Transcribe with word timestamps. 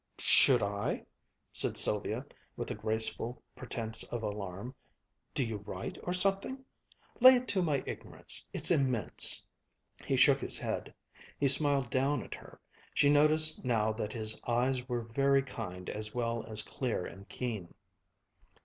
"Should 0.17 0.63
I?" 0.63 1.05
said 1.53 1.77
Sylvia, 1.77 2.25
with 2.57 2.71
a 2.71 2.73
graceful 2.73 3.43
pretense 3.55 4.01
of 4.05 4.23
alarm. 4.23 4.73
"Do 5.35 5.45
you 5.45 5.57
write, 5.57 5.95
or 6.01 6.11
something? 6.11 6.65
Lay 7.19 7.35
it 7.35 7.47
to 7.49 7.61
my 7.61 7.83
ignorance. 7.85 8.49
It's 8.51 8.71
immense." 8.71 9.45
He 10.03 10.15
shook 10.15 10.41
his 10.41 10.57
head. 10.57 10.91
He 11.37 11.47
smiled 11.47 11.91
down 11.91 12.23
on 12.23 12.31
her. 12.31 12.59
She 12.95 13.11
noticed 13.11 13.63
now 13.63 13.93
that 13.93 14.11
his 14.11 14.41
eyes 14.47 14.89
were 14.89 15.01
very 15.03 15.43
kind 15.43 15.87
as 15.87 16.15
well 16.15 16.43
as 16.47 16.63
clear 16.63 17.05
and 17.05 17.29
keen. 17.29 17.71